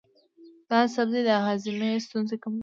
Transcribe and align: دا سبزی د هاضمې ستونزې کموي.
دا 0.69 0.79
سبزی 0.95 1.21
د 1.27 1.29
هاضمې 1.45 1.91
ستونزې 2.05 2.35
کموي. 2.43 2.59